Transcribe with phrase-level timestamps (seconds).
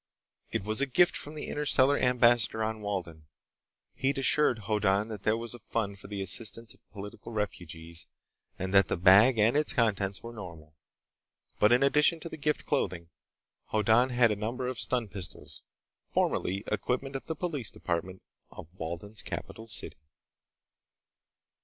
[0.49, 3.27] It was a gift from the Interstellar Ambassador on Walden.
[3.93, 8.07] He'd assured Hoddan that there was a fund for the assistance of political refugees,
[8.57, 10.73] and that the bag and its contents was normal.
[11.59, 13.09] But in addition to the gift clothing,
[13.65, 15.61] Hoddan had a number of stun pistols,
[16.09, 19.97] formerly equipment of the police department of Walden's capital city.